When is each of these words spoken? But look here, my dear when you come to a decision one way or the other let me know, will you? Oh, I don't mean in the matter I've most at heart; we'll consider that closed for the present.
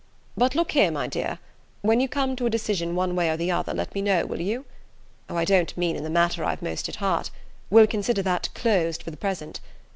But 0.35 0.55
look 0.55 0.71
here, 0.71 0.89
my 0.89 1.05
dear 1.05 1.37
when 1.83 1.99
you 1.99 2.07
come 2.07 2.35
to 2.35 2.47
a 2.47 2.49
decision 2.49 2.95
one 2.95 3.15
way 3.15 3.29
or 3.29 3.37
the 3.37 3.51
other 3.51 3.71
let 3.71 3.93
me 3.93 4.01
know, 4.01 4.25
will 4.25 4.41
you? 4.41 4.65
Oh, 5.29 5.37
I 5.37 5.45
don't 5.45 5.77
mean 5.77 5.95
in 5.95 6.03
the 6.03 6.09
matter 6.09 6.43
I've 6.43 6.63
most 6.63 6.89
at 6.89 6.95
heart; 6.95 7.29
we'll 7.69 7.85
consider 7.85 8.23
that 8.23 8.49
closed 8.55 9.03
for 9.03 9.11
the 9.11 9.15
present. 9.17 9.59